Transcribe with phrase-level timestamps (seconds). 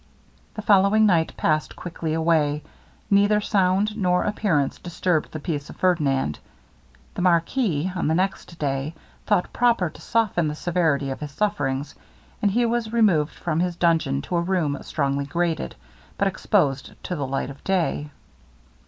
[0.55, 2.63] The following night passed quietly away;
[3.11, 6.39] neither sound nor appearance disturbed the peace of Ferdinand.
[7.13, 8.95] The marquis, on the next day,
[9.27, 11.93] thought proper to soften the severity of his sufferings,
[12.41, 15.75] and he was removed from his dungeon to a room strongly grated,
[16.17, 18.09] but exposed to the light of day.